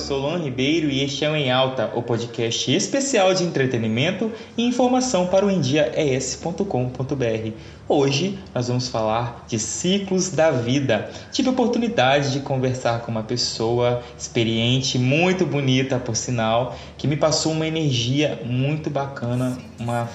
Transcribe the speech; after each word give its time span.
eu 0.00 0.06
sou 0.06 0.18
Luan 0.18 0.38
Ribeiro 0.38 0.88
e 0.88 1.04
este 1.04 1.26
é 1.26 1.30
o 1.30 1.36
Em 1.36 1.52
Alta, 1.52 1.90
o 1.94 2.02
podcast 2.02 2.74
especial 2.74 3.34
de 3.34 3.44
entretenimento 3.44 4.32
e 4.56 4.64
informação 4.64 5.26
para 5.26 5.44
o 5.44 5.50
endiaes.com.br. 5.50 6.64
Hoje 7.86 8.38
nós 8.54 8.68
vamos 8.68 8.88
falar 8.88 9.44
de 9.46 9.58
ciclos 9.58 10.30
da 10.30 10.50
vida. 10.50 11.10
Tive 11.30 11.50
a 11.50 11.52
oportunidade 11.52 12.32
de 12.32 12.40
conversar 12.40 13.00
com 13.02 13.10
uma 13.10 13.22
pessoa 13.22 14.02
experiente, 14.18 14.98
muito 14.98 15.44
bonita 15.44 15.98
por 15.98 16.16
sinal, 16.16 16.74
que 16.96 17.06
me 17.06 17.16
passou 17.16 17.52
uma 17.52 17.66
energia 17.66 18.40
muito 18.42 18.88
bacana, 18.88 19.58
uma 19.78 20.08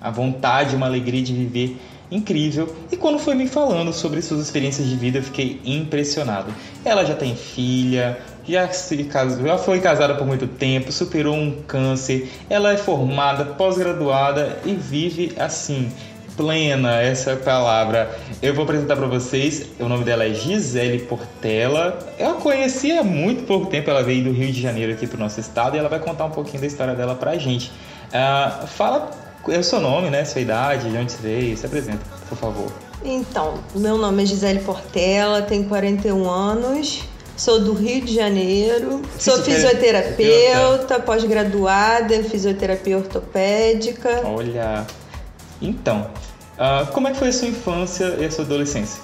a 0.00 0.10
vontade, 0.10 0.76
uma 0.76 0.86
alegria 0.86 1.22
de 1.22 1.32
viver 1.32 1.76
incrível. 2.10 2.74
E 2.92 2.96
quando 2.96 3.18
foi 3.18 3.34
me 3.34 3.48
falando 3.48 3.92
sobre 3.92 4.20
suas 4.22 4.40
experiências 4.40 4.86
de 4.86 4.96
vida, 4.96 5.18
eu 5.18 5.22
fiquei 5.22 5.60
impressionado. 5.64 6.52
Ela 6.84 7.04
já 7.04 7.14
tem 7.14 7.34
filha, 7.34 8.18
já 8.46 8.68
se 8.70 9.04
casou, 9.04 9.46
já 9.46 9.58
foi 9.58 9.80
casada 9.80 10.14
por 10.14 10.26
muito 10.26 10.46
tempo, 10.46 10.92
superou 10.92 11.34
um 11.34 11.62
câncer, 11.66 12.30
ela 12.48 12.72
é 12.72 12.76
formada, 12.76 13.44
pós-graduada 13.44 14.58
e 14.64 14.74
vive 14.74 15.32
assim, 15.38 15.90
plena, 16.36 17.00
essa 17.00 17.32
é 17.32 17.36
palavra. 17.36 18.16
Eu 18.42 18.54
vou 18.54 18.64
apresentar 18.64 18.96
para 18.96 19.06
vocês, 19.06 19.66
o 19.78 19.88
nome 19.88 20.04
dela 20.04 20.24
é 20.24 20.34
Gisele 20.34 21.00
Portela. 21.00 21.98
Eu 22.18 22.30
a 22.30 22.34
conheci 22.34 22.92
há 22.92 23.02
muito 23.02 23.44
pouco 23.44 23.66
tempo, 23.66 23.90
ela 23.90 24.02
veio 24.02 24.24
do 24.24 24.32
Rio 24.32 24.52
de 24.52 24.60
Janeiro 24.60 24.92
aqui 24.92 25.06
para 25.06 25.16
o 25.16 25.20
nosso 25.20 25.40
estado 25.40 25.76
e 25.76 25.78
ela 25.78 25.88
vai 25.88 25.98
contar 25.98 26.24
um 26.24 26.30
pouquinho 26.30 26.60
da 26.60 26.66
história 26.66 26.94
dela 26.94 27.14
para 27.14 27.32
a 27.32 27.38
gente. 27.38 27.70
Uh, 28.08 28.66
fala 28.66 29.10
é 29.48 29.58
o 29.58 29.64
seu 29.64 29.80
nome, 29.80 30.08
né? 30.08 30.24
Sua 30.24 30.40
idade, 30.40 30.90
de 30.90 30.96
onde 30.96 31.12
você 31.12 31.18
veio, 31.20 31.56
se 31.56 31.66
apresenta, 31.66 32.00
por 32.28 32.38
favor. 32.38 32.72
Então, 33.04 33.58
meu 33.74 33.98
nome 33.98 34.22
é 34.22 34.26
Gisele 34.26 34.60
Portela, 34.60 35.42
tenho 35.42 35.68
41 35.68 36.30
anos, 36.30 37.04
sou 37.36 37.60
do 37.60 37.72
Rio 37.72 38.04
de 38.04 38.14
Janeiro, 38.14 39.02
sou 39.18 39.42
fisioterapeuta, 39.42 41.00
pós-graduada 41.00 42.14
em 42.14 42.22
fisioterapia 42.22 42.98
ortopédica. 42.98 44.22
Olha, 44.24 44.86
então, 45.60 46.10
uh, 46.54 46.86
como 46.92 47.08
é 47.08 47.12
que 47.12 47.18
foi 47.18 47.28
a 47.28 47.32
sua 47.32 47.48
infância 47.48 48.16
e 48.18 48.24
a 48.24 48.30
sua 48.30 48.44
adolescência? 48.44 49.02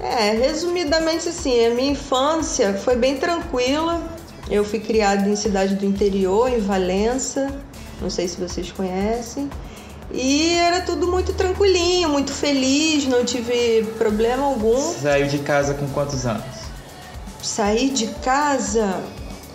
É, 0.00 0.30
resumidamente 0.30 1.28
assim, 1.28 1.66
a 1.66 1.70
minha 1.70 1.92
infância 1.92 2.74
foi 2.74 2.96
bem 2.96 3.16
tranquila. 3.16 4.00
Eu 4.50 4.64
fui 4.64 4.78
criada 4.78 5.28
em 5.28 5.36
cidade 5.36 5.74
do 5.74 5.84
interior, 5.84 6.48
em 6.48 6.60
Valença, 6.60 7.52
não 8.00 8.08
sei 8.08 8.28
se 8.28 8.40
vocês 8.40 8.70
conhecem. 8.72 9.50
E 10.10 10.54
era 10.54 10.80
tudo 10.80 11.06
muito 11.06 11.34
tranquilinho, 11.34 12.08
muito 12.08 12.32
feliz, 12.32 13.06
não 13.06 13.24
tive 13.24 13.84
problema 13.98 14.44
algum. 14.44 14.78
Saiu 14.94 15.26
de 15.26 15.38
casa 15.38 15.74
com 15.74 15.86
quantos 15.88 16.24
anos? 16.24 16.57
Saí 17.48 17.88
de 17.88 18.08
casa 18.22 19.00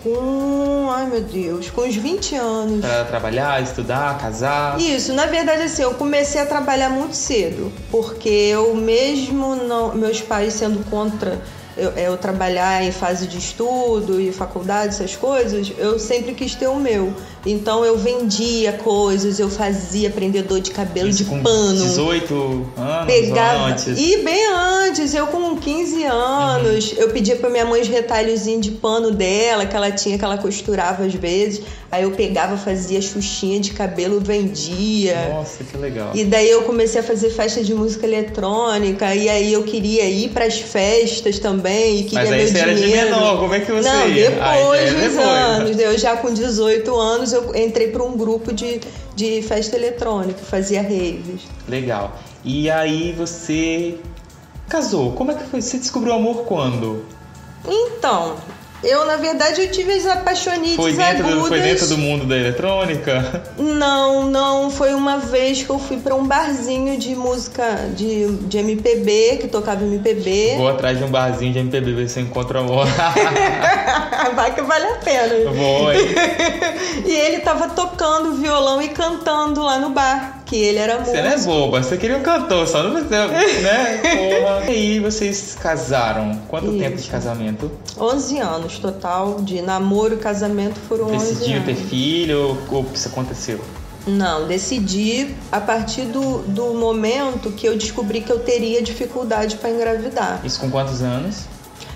com, 0.02 0.88
ai 0.90 1.06
meu 1.06 1.20
Deus, 1.20 1.70
com 1.70 1.82
uns 1.82 1.94
20 1.94 2.34
anos. 2.34 2.80
Para 2.80 3.04
trabalhar, 3.04 3.62
estudar, 3.62 4.18
casar? 4.18 4.80
Isso, 4.80 5.12
na 5.12 5.26
verdade 5.26 5.62
assim, 5.62 5.82
eu 5.82 5.94
comecei 5.94 6.40
a 6.40 6.44
trabalhar 6.44 6.90
muito 6.90 7.14
cedo, 7.14 7.72
porque 7.92 8.28
eu 8.28 8.74
mesmo 8.74 9.54
não, 9.54 9.94
meus 9.94 10.20
pais 10.20 10.54
sendo 10.54 10.84
contra 10.90 11.40
eu, 11.76 11.92
é, 11.96 12.08
eu, 12.08 12.16
trabalhar 12.16 12.84
em 12.84 12.92
fase 12.92 13.26
de 13.26 13.38
estudo 13.38 14.20
e 14.20 14.32
faculdade, 14.32 14.94
essas 14.94 15.16
coisas, 15.16 15.72
eu 15.76 15.98
sempre 15.98 16.32
quis 16.34 16.54
ter 16.54 16.68
o 16.68 16.76
meu. 16.76 17.12
Então 17.44 17.84
eu 17.84 17.98
vendia 17.98 18.72
coisas, 18.72 19.38
eu 19.38 19.50
fazia 19.50 20.08
prendedor 20.10 20.60
de 20.60 20.70
cabelo 20.70 21.08
Isso 21.08 21.24
de 21.24 21.30
com 21.30 21.42
pano. 21.42 21.74
18 21.74 22.34
anos 22.76 23.06
pegava, 23.06 23.66
antes. 23.66 23.98
E 23.98 24.18
bem 24.18 24.46
antes, 24.52 25.14
eu 25.14 25.26
com 25.26 25.56
15 25.56 26.04
anos, 26.04 26.92
uhum. 26.92 26.98
eu 26.98 27.10
pedia 27.10 27.36
pra 27.36 27.50
minha 27.50 27.66
mãe 27.66 27.82
os 27.82 27.88
retalhozinhos 27.88 28.62
de 28.62 28.70
pano 28.70 29.10
dela, 29.10 29.66
que 29.66 29.76
ela 29.76 29.90
tinha, 29.90 30.18
que 30.18 30.24
ela 30.24 30.38
costurava 30.38 31.04
às 31.04 31.14
vezes. 31.14 31.62
Aí 31.94 32.02
eu 32.02 32.10
pegava, 32.10 32.56
fazia 32.56 33.00
xuxinha 33.00 33.60
de 33.60 33.70
cabelo, 33.72 34.18
vendia. 34.20 35.28
Nossa, 35.28 35.62
que 35.62 35.76
legal. 35.76 36.10
E 36.14 36.24
daí 36.24 36.50
eu 36.50 36.62
comecei 36.62 37.00
a 37.00 37.04
fazer 37.04 37.30
festa 37.30 37.62
de 37.62 37.72
música 37.72 38.04
eletrônica, 38.06 39.14
e 39.14 39.28
aí 39.28 39.52
eu 39.52 39.62
queria 39.62 40.04
ir 40.10 40.30
para 40.30 40.44
as 40.44 40.58
festas 40.58 41.38
também, 41.38 42.00
e 42.00 42.04
queria 42.04 42.18
Mas 42.24 42.32
aí 42.32 42.38
meu 42.38 42.48
você 42.48 42.52
dinheiro. 42.54 42.70
era 42.70 43.04
de 43.04 43.10
menor, 43.10 43.38
como 43.38 43.54
é 43.54 43.60
que 43.60 43.70
você 43.70 43.88
Não, 43.88 44.08
ia? 44.08 44.30
depois 44.30 44.80
é 44.80 44.84
dos 44.92 45.00
depois. 45.02 45.26
anos. 45.28 45.78
Eu 45.78 45.98
já 45.98 46.16
com 46.16 46.32
18 46.34 46.96
anos, 46.96 47.32
eu 47.32 47.54
entrei 47.54 47.88
para 47.88 48.02
um 48.02 48.16
grupo 48.16 48.52
de, 48.52 48.80
de 49.14 49.40
festa 49.42 49.76
eletrônica, 49.76 50.40
fazia 50.40 50.82
raves. 50.82 51.42
Legal. 51.68 52.18
E 52.44 52.68
aí 52.68 53.12
você 53.16 53.94
casou. 54.68 55.12
Como 55.12 55.30
é 55.30 55.34
que 55.34 55.44
foi? 55.44 55.60
Você 55.60 55.78
descobriu 55.78 56.12
o 56.12 56.16
amor 56.16 56.44
quando? 56.44 57.04
Então, 57.66 58.36
eu, 58.84 59.04
na 59.06 59.16
verdade, 59.16 59.62
eu 59.62 59.70
tive 59.70 59.92
as 59.92 60.06
apaixonites 60.06 60.76
foi 60.76 60.92
dentro 60.92 61.26
agudas. 61.26 61.42
Do, 61.42 61.48
foi 61.48 61.60
dentro 61.60 61.86
do 61.88 61.98
mundo 61.98 62.26
da 62.26 62.36
eletrônica? 62.36 63.42
Não, 63.58 64.28
não. 64.28 64.70
Foi 64.70 64.94
uma 64.94 65.18
vez 65.18 65.62
que 65.62 65.70
eu 65.70 65.78
fui 65.78 65.98
para 65.98 66.14
um 66.14 66.26
barzinho 66.26 66.98
de 66.98 67.14
música 67.14 67.88
de, 67.94 68.26
de 68.42 68.58
MPB, 68.58 69.38
que 69.40 69.48
tocava 69.48 69.84
MPB. 69.84 70.54
Vou 70.56 70.68
atrás 70.68 70.98
de 70.98 71.04
um 71.04 71.08
barzinho 71.08 71.52
de 71.52 71.58
MPB 71.58 71.92
ver 71.92 72.08
se 72.08 72.20
eu 72.20 72.24
encontro 72.24 72.58
amor. 72.58 72.86
Vai 74.34 74.54
que 74.54 74.62
vale 74.62 74.86
a 74.86 74.96
pena. 74.96 75.50
Vou, 75.52 75.92
hein? 75.92 76.00
e 77.04 77.12
ele 77.12 77.40
tava 77.40 77.68
tocando 77.68 78.34
violão 78.34 78.80
e 78.82 78.88
cantando 78.88 79.62
lá 79.62 79.78
no 79.78 79.90
bar 79.90 80.33
que 80.44 80.56
ele 80.56 80.78
era 80.78 80.98
músico. 80.98 81.16
Você 81.16 81.22
não 81.22 81.30
é 81.30 81.38
boba, 81.38 81.82
você 81.82 81.96
queria 81.96 82.16
um 82.16 82.22
cantor, 82.22 82.66
só 82.66 82.82
não 82.82 82.92
né? 83.62 84.00
Porra. 84.40 84.64
E 84.66 84.70
aí 84.70 85.00
vocês 85.00 85.56
casaram. 85.60 86.40
Quanto 86.48 86.68
Isso. 86.68 86.78
tempo 86.78 86.96
de 86.96 87.08
casamento? 87.08 87.70
11 87.98 88.38
anos 88.38 88.78
total, 88.78 89.40
de 89.40 89.62
namoro 89.62 90.14
e 90.14 90.18
casamento 90.18 90.78
foram 90.88 91.06
Decidiu 91.06 91.36
11 91.42 91.52
anos. 91.52 91.64
ter 91.66 91.74
filho 91.76 92.58
ou 92.70 92.86
isso 92.94 93.08
aconteceu? 93.08 93.60
Não, 94.06 94.46
decidi 94.46 95.34
a 95.50 95.60
partir 95.60 96.02
do, 96.02 96.40
do 96.42 96.74
momento 96.74 97.50
que 97.50 97.66
eu 97.66 97.74
descobri 97.76 98.20
que 98.20 98.30
eu 98.30 98.38
teria 98.38 98.82
dificuldade 98.82 99.56
para 99.56 99.70
engravidar. 99.70 100.40
Isso 100.44 100.60
com 100.60 100.70
quantos 100.70 101.00
anos? 101.00 101.44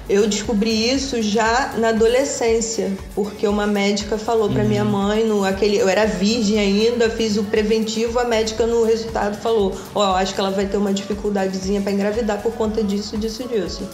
Eu 0.08 0.26
descobri 0.26 0.90
isso 0.90 1.20
já 1.20 1.74
na 1.76 1.90
adolescência, 1.90 2.90
porque 3.14 3.46
uma 3.46 3.66
médica 3.66 4.16
falou 4.16 4.48
para 4.48 4.64
minha 4.64 4.84
uhum. 4.84 4.90
mãe, 4.90 5.24
no 5.24 5.44
aquele, 5.44 5.76
eu 5.76 5.88
era 5.88 6.06
virgem 6.06 6.58
ainda, 6.58 7.10
fiz 7.10 7.36
o 7.36 7.44
preventivo, 7.44 8.18
a 8.18 8.24
médica 8.24 8.66
no 8.66 8.84
resultado 8.84 9.36
falou: 9.36 9.78
"Ó, 9.94 10.00
oh, 10.00 10.14
acho 10.14 10.34
que 10.34 10.40
ela 10.40 10.50
vai 10.50 10.64
ter 10.66 10.78
uma 10.78 10.94
dificuldadezinha 10.94 11.82
para 11.82 11.92
engravidar 11.92 12.40
por 12.40 12.52
conta 12.54 12.82
disso, 12.82 13.18
disso, 13.18 13.46
disso". 13.46 13.86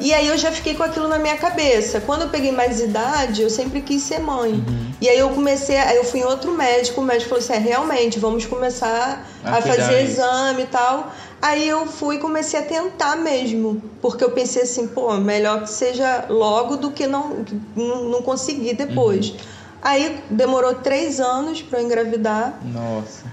E 0.00 0.14
aí 0.14 0.28
eu 0.28 0.38
já 0.38 0.50
fiquei 0.50 0.74
com 0.74 0.82
aquilo 0.82 1.08
na 1.08 1.18
minha 1.18 1.36
cabeça. 1.36 2.00
Quando 2.00 2.22
eu 2.22 2.28
peguei 2.28 2.50
mais 2.50 2.80
idade, 2.80 3.42
eu 3.42 3.50
sempre 3.50 3.82
quis 3.82 4.02
ser 4.02 4.18
mãe. 4.18 4.52
Uhum. 4.52 4.92
E 4.98 5.08
aí 5.08 5.18
eu 5.18 5.28
comecei, 5.28 5.76
aí 5.76 5.96
eu 5.96 6.04
fui 6.04 6.20
em 6.20 6.24
outro 6.24 6.52
médico, 6.52 7.02
o 7.02 7.04
médico 7.04 7.28
falou 7.28 7.44
assim: 7.44 7.52
é, 7.52 7.58
realmente, 7.58 8.18
vamos 8.18 8.46
começar 8.46 9.26
a, 9.44 9.58
a 9.58 9.62
fazer 9.62 10.02
exame 10.02 10.62
e 10.62 10.66
tal. 10.66 11.12
Aí 11.42 11.66
eu 11.66 11.86
fui 11.86 12.16
e 12.16 12.18
comecei 12.18 12.60
a 12.60 12.62
tentar 12.62 13.16
mesmo, 13.16 13.82
porque 14.02 14.22
eu 14.22 14.30
pensei 14.30 14.62
assim, 14.62 14.86
pô, 14.86 15.14
melhor 15.14 15.62
que 15.62 15.70
seja 15.70 16.26
logo 16.28 16.76
do 16.76 16.90
que 16.90 17.06
não, 17.06 17.44
não 17.74 18.20
conseguir 18.22 18.74
depois. 18.74 19.30
Uhum. 19.30 19.36
Aí 19.80 20.22
demorou 20.30 20.74
três 20.74 21.18
anos 21.18 21.62
para 21.62 21.82
engravidar. 21.82 22.60
Nossa. 22.62 23.24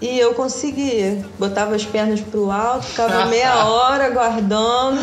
E 0.00 0.18
eu 0.18 0.32
conseguia. 0.34 1.24
Botava 1.38 1.74
as 1.74 1.84
pernas 1.84 2.20
pro 2.20 2.50
alto, 2.50 2.86
ficava 2.86 3.26
meia 3.30 3.66
hora 3.66 4.08
guardando. 4.08 4.98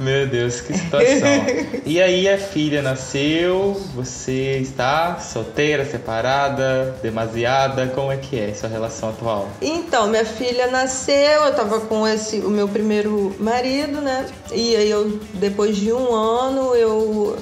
Meu 0.00 0.26
Deus, 0.26 0.60
que 0.60 0.74
situação. 0.74 1.28
e 1.86 2.02
aí 2.02 2.28
a 2.28 2.36
filha 2.36 2.82
nasceu, 2.82 3.80
você 3.94 4.58
está 4.58 5.18
solteira, 5.18 5.84
separada, 5.84 6.96
demasiada? 7.02 7.86
Como 7.94 8.10
é 8.10 8.16
que 8.16 8.38
é 8.38 8.52
sua 8.52 8.68
relação 8.68 9.10
atual? 9.10 9.48
Então, 9.60 10.08
minha 10.08 10.24
filha 10.24 10.66
nasceu, 10.66 11.44
eu 11.44 11.54
tava 11.54 11.80
com 11.80 12.06
esse 12.06 12.38
o 12.40 12.50
meu 12.50 12.66
primeiro 12.66 13.34
marido, 13.38 14.00
né? 14.00 14.26
E 14.50 14.74
aí 14.74 14.90
eu, 14.90 15.20
depois 15.34 15.76
de 15.76 15.92
um 15.92 16.12
ano, 16.12 16.74
eu 16.74 17.38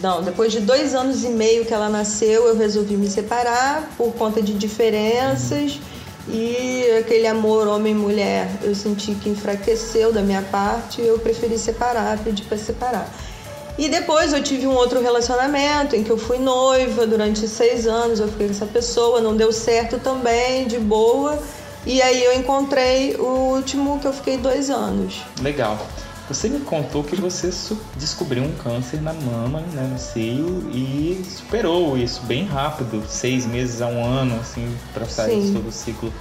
não, 0.00 0.22
depois 0.22 0.52
de 0.52 0.60
dois 0.60 0.94
anos 0.94 1.24
e 1.24 1.28
meio 1.28 1.64
que 1.64 1.72
ela 1.74 1.88
nasceu, 1.88 2.46
eu 2.46 2.56
resolvi 2.56 2.96
me 2.96 3.08
separar 3.08 3.88
por 3.96 4.12
conta 4.14 4.40
de 4.40 4.52
diferenças. 4.54 5.74
Uhum. 5.74 5.97
E 6.30 6.98
aquele 6.98 7.26
amor 7.26 7.66
homem-mulher 7.66 8.48
eu 8.62 8.74
senti 8.74 9.14
que 9.14 9.30
enfraqueceu 9.30 10.12
da 10.12 10.20
minha 10.20 10.42
parte, 10.42 11.00
eu 11.00 11.18
preferi 11.18 11.58
separar, 11.58 12.18
pedir 12.18 12.44
para 12.44 12.58
separar. 12.58 13.08
E 13.78 13.88
depois 13.88 14.32
eu 14.32 14.42
tive 14.42 14.66
um 14.66 14.74
outro 14.74 15.00
relacionamento 15.00 15.94
em 15.94 16.02
que 16.02 16.10
eu 16.10 16.18
fui 16.18 16.38
noiva 16.38 17.06
durante 17.06 17.46
seis 17.46 17.86
anos, 17.86 18.18
eu 18.18 18.28
fiquei 18.28 18.46
com 18.48 18.52
essa 18.52 18.66
pessoa, 18.66 19.20
não 19.20 19.36
deu 19.36 19.52
certo 19.52 19.98
também, 20.00 20.66
de 20.66 20.78
boa. 20.78 21.38
E 21.86 22.02
aí 22.02 22.22
eu 22.24 22.34
encontrei 22.34 23.14
o 23.16 23.54
último 23.54 24.00
que 24.00 24.06
eu 24.06 24.12
fiquei 24.12 24.36
dois 24.36 24.68
anos. 24.68 25.22
Legal. 25.40 25.78
Você 26.28 26.48
me 26.48 26.60
contou 26.60 27.02
que 27.02 27.16
você 27.16 27.50
descobriu 27.96 28.42
um 28.42 28.52
câncer 28.52 29.00
na 29.00 29.14
mama, 29.14 29.60
né, 29.60 29.88
no 29.90 29.98
seio, 29.98 30.68
e 30.70 31.24
superou 31.24 31.96
isso 31.96 32.20
bem 32.24 32.44
rápido, 32.44 33.02
seis 33.08 33.46
meses 33.46 33.80
a 33.80 33.86
um 33.86 34.04
ano, 34.04 34.38
assim, 34.38 34.76
para 34.92 35.06
sair 35.06 35.40
de 35.40 35.52
todo 35.52 35.68
o 35.68 35.72
ciclo. 35.72 36.12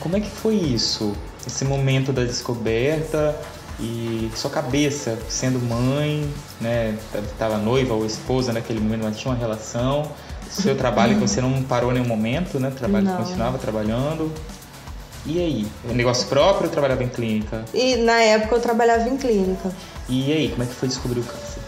Como 0.00 0.16
é 0.16 0.20
que 0.20 0.30
foi 0.30 0.56
isso? 0.56 1.14
Esse 1.46 1.64
momento 1.64 2.12
da 2.12 2.24
descoberta 2.24 3.34
e 3.80 4.30
sua 4.36 4.50
cabeça, 4.50 5.18
sendo 5.30 5.58
mãe, 5.60 6.28
né, 6.60 6.98
estava 7.14 7.56
noiva 7.56 7.94
ou 7.94 8.04
esposa 8.04 8.52
naquele 8.52 8.80
momento, 8.80 9.04
mas 9.04 9.18
tinha 9.18 9.32
uma 9.32 9.40
relação, 9.40 10.12
seu 10.50 10.76
trabalho 10.76 11.14
que 11.14 11.20
você 11.20 11.40
não 11.40 11.62
parou 11.62 11.90
em 11.90 11.94
nenhum 11.94 12.06
momento, 12.06 12.60
né, 12.60 12.70
trabalho 12.70 13.06
Não. 13.06 13.16
continuava 13.16 13.56
trabalhando. 13.56 14.30
E 15.24 15.38
aí, 15.38 15.66
negócio 15.94 16.26
próprio 16.26 16.66
ou 16.66 16.72
trabalhava 16.72 17.04
em 17.04 17.08
clínica? 17.08 17.64
E 17.72 17.96
na 17.96 18.20
época 18.20 18.56
eu 18.56 18.60
trabalhava 18.60 19.08
em 19.08 19.16
clínica. 19.16 19.72
E 20.08 20.32
aí, 20.32 20.48
como 20.48 20.64
é 20.64 20.66
que 20.66 20.74
foi 20.74 20.88
descobrir 20.88 21.20
o 21.20 21.22
câncer? 21.22 21.62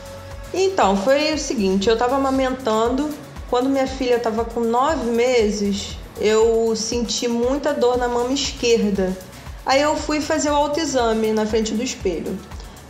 Então, 0.53 0.97
foi 0.97 1.33
o 1.33 1.39
seguinte, 1.39 1.89
eu 1.89 1.97
tava 1.97 2.17
amamentando, 2.17 3.11
quando 3.49 3.69
minha 3.69 3.87
filha 3.87 4.19
tava 4.19 4.45
com 4.45 4.61
nove 4.61 5.11
meses, 5.11 5.97
eu 6.21 6.75
senti 6.77 7.29
muita 7.29 7.73
dor 7.73 7.97
na 7.97 8.09
mama 8.09 8.33
esquerda. 8.33 9.17
Aí 9.65 9.81
eu 9.81 9.97
fui 9.97 10.21
fazer 10.21 10.51
o 10.51 10.55
autoexame 10.55 11.33
na 11.33 11.47
frente 11.47 11.73
do 11.75 11.83
espelho. 11.83 12.39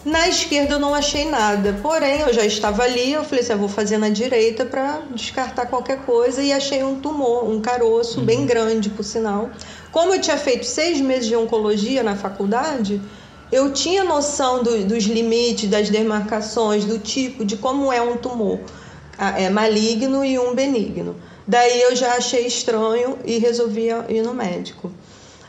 Na 0.04 0.28
esquerda 0.28 0.74
eu 0.74 0.78
não 0.78 0.94
achei 0.94 1.24
nada, 1.30 1.78
porém 1.82 2.20
eu 2.20 2.32
já 2.32 2.44
estava 2.44 2.82
ali, 2.82 3.12
eu 3.12 3.24
falei 3.24 3.40
assim, 3.42 3.52
eu 3.52 3.58
vou 3.58 3.70
fazer 3.70 3.96
na 3.96 4.10
direita 4.10 4.66
para 4.66 5.00
descartar 5.10 5.64
qualquer 5.66 6.00
coisa 6.04 6.42
e 6.42 6.52
achei 6.52 6.82
um 6.84 6.96
tumor, 7.00 7.48
um 7.48 7.58
caroço 7.60 8.20
bem 8.20 8.44
grande, 8.44 8.90
por 8.90 9.02
sinal. 9.02 9.50
Como 9.90 10.12
eu 10.14 10.20
tinha 10.20 10.36
feito 10.36 10.66
seis 10.66 11.00
meses 11.00 11.26
de 11.26 11.34
oncologia 11.34 12.02
na 12.02 12.16
faculdade, 12.16 13.00
eu 13.50 13.72
tinha 13.72 14.04
noção 14.04 14.62
do- 14.62 14.84
dos 14.84 15.04
limites, 15.04 15.70
das 15.70 15.88
demarcações, 15.88 16.84
do 16.84 16.98
tipo, 16.98 17.42
de 17.42 17.56
como 17.56 17.90
é 17.90 18.02
um 18.02 18.16
tumor 18.18 18.60
ah, 19.16 19.40
é 19.40 19.48
maligno 19.48 20.22
e 20.24 20.38
um 20.38 20.54
benigno. 20.54 21.16
Daí 21.46 21.80
eu 21.80 21.94
já 21.96 22.14
achei 22.16 22.46
estranho 22.46 23.16
e 23.24 23.38
resolvi 23.38 23.88
ir 24.08 24.22
no 24.22 24.34
médico. 24.34 24.92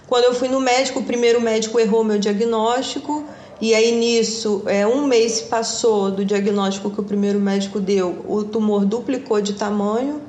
Quando 0.08 0.26
eu 0.26 0.34
fui 0.36 0.48
no 0.48 0.60
médico, 0.62 1.00
o 1.00 1.04
primeiro 1.04 1.42
médico 1.42 1.80
errou 1.80 2.04
meu 2.04 2.20
diagnóstico 2.20 3.26
e 3.62 3.74
aí 3.74 3.92
nisso, 3.94 4.64
é, 4.66 4.86
um 4.86 5.08
mês 5.08 5.42
passou 5.42 6.12
do 6.12 6.26
diagnóstico 6.26 6.90
que 6.90 7.00
o 7.00 7.04
primeiro 7.04 7.40
médico 7.40 7.80
deu, 7.80 8.26
o 8.28 8.44
tumor 8.44 8.86
duplicou 8.86 9.40
de 9.42 9.54
tamanho. 9.54 10.22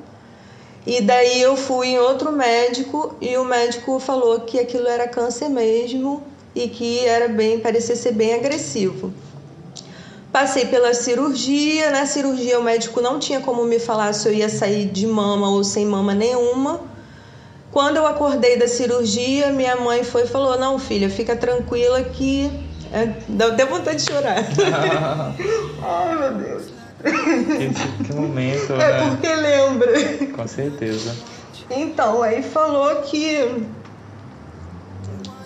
E 0.85 1.01
daí 1.01 1.41
eu 1.41 1.57
fui 1.57 1.87
em 1.87 1.99
outro 1.99 2.31
médico 2.31 3.15
e 3.19 3.35
o 3.35 3.43
médico 3.43 3.99
falou 3.99 4.39
que 4.41 4.57
aquilo 4.57 4.87
era 4.87 5.07
câncer 5.07 5.49
mesmo 5.49 6.23
e 6.55 6.69
que 6.69 7.05
era 7.05 7.27
bem, 7.27 7.59
parecia 7.59 7.95
ser 7.95 8.13
bem 8.13 8.33
agressivo. 8.33 9.11
Passei 10.31 10.65
pela 10.65 10.93
cirurgia, 10.93 11.91
na 11.91 12.05
cirurgia 12.05 12.59
o 12.59 12.63
médico 12.63 13.01
não 13.01 13.19
tinha 13.19 13.41
como 13.41 13.65
me 13.65 13.79
falar 13.79 14.13
se 14.13 14.29
eu 14.29 14.33
ia 14.33 14.47
sair 14.47 14.85
de 14.85 15.05
mama 15.05 15.49
ou 15.49 15.63
sem 15.63 15.85
mama 15.85 16.13
nenhuma. 16.13 16.79
Quando 17.71 17.97
eu 17.97 18.07
acordei 18.07 18.57
da 18.57 18.67
cirurgia, 18.67 19.51
minha 19.51 19.75
mãe 19.75 20.03
foi 20.03 20.23
e 20.23 20.27
falou: 20.27 20.57
Não, 20.57 20.79
filha, 20.79 21.09
fica 21.09 21.35
tranquila 21.35 22.01
que. 22.03 22.51
É, 22.93 23.13
dá 23.27 23.47
até 23.47 23.65
vontade 23.65 24.03
de 24.03 24.11
chorar. 24.11 24.37
Ai, 25.83 26.15
meu 26.17 26.33
Deus. 26.35 26.63
que, 27.03 28.03
que 28.03 28.13
momento, 28.13 28.73
É 28.73 28.77
né? 28.77 29.09
porque 29.09 29.35
lembra. 29.35 29.93
Com 30.35 30.47
certeza. 30.47 31.15
Então, 31.69 32.23
aí 32.23 32.41
falou 32.41 32.95
que 33.03 33.65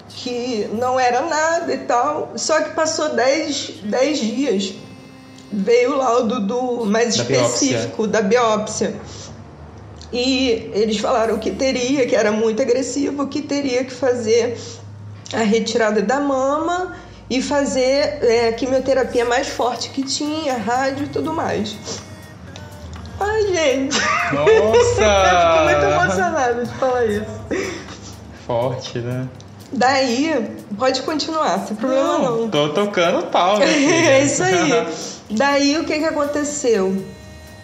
que 0.10 0.70
não 0.74 1.00
era 1.00 1.22
nada 1.22 1.74
e 1.74 1.80
tal. 1.80 2.34
Só 2.36 2.62
que 2.62 2.72
passou 2.72 3.10
10, 3.16 3.82
10 3.86 4.20
dias. 4.20 4.74
Veio 5.52 5.94
o 5.94 5.98
laudo 5.98 6.40
do 6.40 6.86
mais 6.86 7.16
Da 7.16 7.24
específico 7.24 8.08
da 8.08 8.22
biópsia. 8.22 8.96
E 10.14 10.70
eles 10.74 10.98
falaram 11.00 11.38
que 11.40 11.52
teria, 11.52 12.06
que 12.06 12.16
era 12.16 12.32
muito 12.32 12.62
agressivo, 12.62 13.28
que 13.28 13.42
teria 13.42 13.84
que 13.84 13.92
fazer 13.92 14.58
a 15.34 15.40
retirada 15.40 16.02
da 16.02 16.20
mama 16.20 16.96
e 17.32 17.42
fazer 17.42 18.20
é, 18.22 18.50
a 18.50 18.52
quimioterapia 18.52 19.24
mais 19.24 19.48
forte 19.48 19.90
que 19.92 20.04
tinha, 20.04 20.58
rádio 20.58 21.06
e 21.06 21.08
tudo 21.08 21.34
mais. 21.34 21.78
Ai, 23.18 23.42
gente. 23.44 23.98
Nossa! 24.34 24.50
Eu 24.68 24.74
fico 24.74 25.64
muito 25.64 25.86
emocionada 25.86 26.66
de 26.66 26.74
falar 26.74 27.06
isso. 27.06 27.42
Forte, 28.46 29.00
né? 29.00 29.30
Daí, 29.72 30.58
pode 30.78 31.04
continuar, 31.04 31.66
sem 31.66 31.78
problema 31.78 32.18
não. 32.20 32.50
Tô 32.50 32.68
tocando 32.74 33.26
pau, 33.28 33.60
né? 33.60 33.66
é 34.12 34.26
isso 34.26 34.44
aí. 34.44 34.70
Daí, 35.32 35.78
o 35.78 35.86
que 35.86 36.00
que 36.00 36.06
aconteceu? 36.06 37.02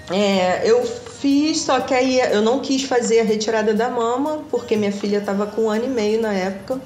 É, 0.09 0.61
eu 0.63 0.85
fiz, 0.85 1.59
só 1.59 1.81
que 1.81 1.93
aí 1.93 2.21
eu 2.21 2.41
não 2.41 2.59
quis 2.59 2.83
fazer 2.83 3.19
a 3.19 3.23
retirada 3.25 3.73
da 3.73 3.89
mama, 3.89 4.43
porque 4.49 4.77
minha 4.77 4.93
filha 4.93 5.17
estava 5.17 5.45
com 5.45 5.63
um 5.63 5.69
ano 5.69 5.83
e 5.83 5.89
meio 5.89 6.21
na 6.21 6.31
época, 6.31 6.79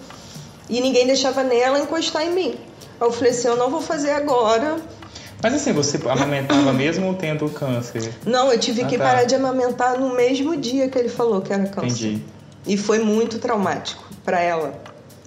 e 0.71 0.81
ninguém 0.81 1.06
deixava 1.06 1.44
nela 1.44 1.79
encostar 1.79 2.23
em 2.23 2.31
mim. 2.33 2.56
Eu 3.00 3.12
falei 3.12 3.31
assim, 3.31 3.47
eu 3.47 3.56
não 3.56 3.69
vou 3.69 3.81
fazer 3.81 4.12
agora. 4.12 4.77
Mas 5.44 5.53
assim, 5.56 5.73
você 5.73 6.00
amamentava 6.07 6.71
mesmo 6.71 7.13
tendo 7.15 7.50
câncer? 7.50 8.13
Não, 8.25 8.51
eu 8.51 8.59
tive 8.59 8.83
Ah, 8.83 8.88
que 8.88 8.97
tá. 8.97 9.03
parar 9.03 9.23
de 9.25 9.35
amamentar 9.35 10.00
no 10.00 10.15
mesmo 10.15 10.56
dia 10.56 10.88
que 10.88 10.97
ele 10.97 11.09
falou 11.09 11.41
que 11.41 11.51
era 11.51 11.65
câncer. 11.68 11.88
Entendi. 12.07 12.23
E 12.65 12.77
foi 12.77 13.00
muito 13.00 13.39
traumático 13.39 14.03
para 14.23 14.39
ela, 14.39 14.79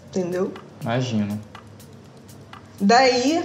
entendeu? 0.08 0.52
Imagino. 0.82 1.40
Daí, 2.80 3.42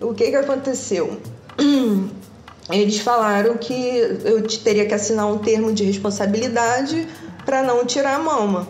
o 0.00 0.12
que 0.14 0.30
que 0.30 0.36
aconteceu? 0.36 1.18
Eles 2.70 2.98
falaram 2.98 3.56
que 3.56 3.72
eu 4.24 4.42
te- 4.42 4.58
teria 4.60 4.86
que 4.86 4.92
assinar 4.94 5.26
um 5.26 5.38
termo 5.38 5.72
de 5.72 5.84
responsabilidade 5.84 7.06
para 7.44 7.62
não 7.62 7.84
tirar 7.86 8.16
a 8.16 8.18
mama, 8.18 8.66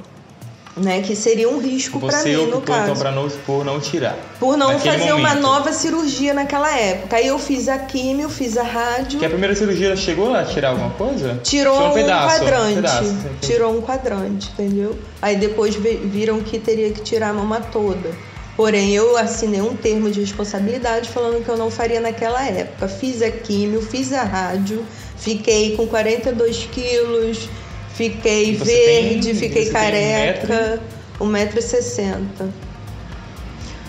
né? 0.77 1.01
Que 1.01 1.17
seria 1.17 1.49
um 1.49 1.59
risco 1.59 1.99
para 1.99 2.23
mim 2.23 2.33
no 2.35 2.43
então 2.49 2.61
caso, 2.61 3.01
pra 3.01 3.11
não, 3.11 3.29
por 3.47 3.65
não 3.65 3.81
tirar. 3.81 4.17
por 4.39 4.57
não 4.57 4.73
naquele 4.73 4.99
fazer 4.99 5.13
uma 5.13 5.29
momento. 5.31 5.43
nova 5.43 5.73
cirurgia 5.73 6.35
naquela 6.35 6.77
época. 6.79 7.17
Aí 7.17 7.27
eu 7.27 7.39
fiz 7.39 7.69
a 7.69 7.79
químio, 7.79 8.29
fiz 8.29 8.57
a 8.57 8.63
rádio, 8.63 9.19
Que 9.19 9.25
a 9.27 9.31
primeira 9.31 9.55
cirurgia 9.55 9.97
chegou 9.97 10.35
a 10.35 10.45
tirar 10.45 10.71
alguma 10.71 10.91
coisa? 10.91 11.41
tirou 11.43 11.77
Só 11.77 11.91
um, 11.91 11.95
pedaço, 11.95 12.39
quadrante, 12.41 12.73
Um 12.73 12.75
pedaço, 12.77 13.17
tirou 13.41 13.77
um 13.79 13.81
quadrante, 13.81 14.51
entendeu? 14.53 14.99
Aí 15.23 15.37
depois 15.37 15.75
vi- 15.75 15.97
viram 15.97 16.41
que 16.41 16.59
teria 16.59 16.91
que 16.91 17.01
tirar 17.01 17.31
a 17.31 17.33
mama 17.33 17.61
toda. 17.61 18.11
Porém, 18.57 18.95
eu 18.95 19.19
assinei 19.19 19.61
um 19.61 19.77
termo 19.77 20.11
de 20.11 20.21
responsabilidade 20.21 21.11
falando 21.11 21.45
que 21.45 21.49
eu 21.51 21.59
não 21.59 21.71
faria 21.71 22.01
naquela 22.01 22.43
época. 22.47 22.89
Fiz 22.89 23.21
a 23.21 23.31
químio, 23.31 23.83
fiz 23.83 24.15
a 24.15 24.23
rádio, 24.23 24.83
fiquei 25.19 25.77
com 25.77 25.87
42 25.87 26.67
quilos, 26.73 27.51
fiquei 27.97 28.57
Você 28.57 28.65
verde, 28.65 29.27
tem- 29.29 29.35
fiquei 29.35 29.71
careca, 29.71 30.81
1,60m. 31.21 32.51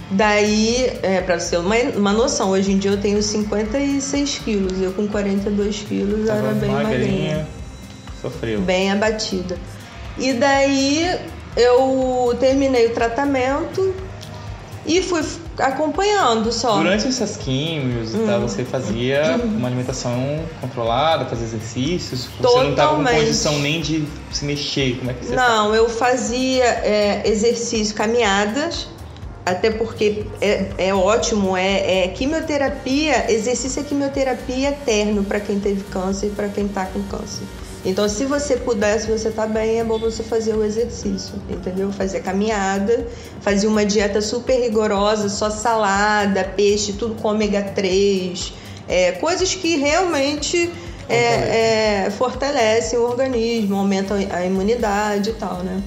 Daí, 0.09 0.89
é, 1.03 1.19
pra 1.19 1.37
você 1.37 1.57
uma, 1.57 1.75
uma 1.95 2.13
noção, 2.13 2.51
hoje 2.51 2.71
em 2.71 2.77
dia 2.77 2.91
eu 2.91 2.97
tenho 3.01 3.21
56 3.21 4.37
quilos, 4.39 4.81
eu 4.81 4.93
com 4.93 5.05
42 5.05 5.79
quilos 5.81 6.27
Tava 6.27 6.39
era 6.39 6.53
bem 6.53 6.69
magrinha 6.69 7.47
sofreu. 8.21 8.61
bem 8.61 8.89
abatida. 8.89 9.57
E 10.17 10.31
daí 10.31 11.05
eu 11.57 12.33
terminei 12.39 12.85
o 12.87 12.91
tratamento 12.91 13.93
e 14.85 15.01
fui 15.01 15.21
acompanhando 15.59 16.51
só. 16.51 16.77
Durante 16.77 17.07
essas 17.07 17.37
químios 17.37 18.13
e 18.13 18.17
Hum. 18.17 18.25
tal, 18.27 18.41
você 18.41 18.63
fazia 18.63 19.39
uma 19.43 19.67
alimentação 19.67 20.39
controlada, 20.61 21.25
fazia 21.25 21.45
exercícios? 21.45 22.27
Você 22.39 22.63
não 22.63 22.75
tava 22.75 22.95
com 22.95 22.97
Totalmente. 22.97 23.19
condição 23.25 23.59
nem 23.59 23.81
de 23.81 24.07
se 24.31 24.45
mexer? 24.45 24.97
Como 24.97 25.11
é 25.11 25.13
que 25.13 25.25
você 25.25 25.35
Não, 25.35 25.73
eu 25.73 25.89
fazia 25.89 26.63
é, 26.65 27.23
exercício, 27.25 27.95
caminhadas, 27.95 28.87
até 29.45 29.71
porque 29.71 30.25
é, 30.41 30.65
é 30.77 30.93
ótimo, 30.93 31.55
é, 31.55 32.03
é 32.03 32.07
quimioterapia, 32.09 33.31
exercício 33.31 33.79
é 33.79 33.83
quimioterapia 33.83 34.69
eterno 34.69 35.23
para 35.23 35.39
quem 35.39 35.59
teve 35.59 35.83
câncer 35.85 36.27
e 36.27 36.29
para 36.31 36.49
quem 36.49 36.67
tá 36.67 36.85
com 36.85 37.01
câncer. 37.03 37.43
Então, 37.87 38.09
se 38.09 38.25
você 38.25 38.57
puder, 38.57 38.99
se 38.99 39.09
você 39.09 39.31
tá 39.31 39.47
bem, 39.47 39.79
é 39.79 39.83
bom 39.83 39.97
você 39.97 40.21
fazer 40.21 40.53
o 40.53 40.61
exercício, 40.61 41.35
entendeu? 41.49 41.89
Fazer 41.89 42.19
caminhada, 42.19 43.07
fazer 43.39 43.65
uma 43.65 43.85
dieta 43.85 44.19
super 44.21 44.59
rigorosa, 44.59 45.29
só 45.29 45.49
salada, 45.49 46.43
peixe, 46.43 46.91
tudo 46.91 47.15
com 47.15 47.29
ômega 47.29 47.63
3, 47.63 48.53
é, 48.89 49.13
coisas 49.13 49.55
que 49.55 49.77
realmente 49.77 50.69
é, 51.07 52.03
é, 52.07 52.11
fortalecem 52.11 52.99
o 52.99 53.03
organismo, 53.03 53.77
aumentam 53.77 54.17
a 54.31 54.45
imunidade 54.45 55.29
e 55.29 55.33
tal, 55.33 55.63
né? 55.63 55.81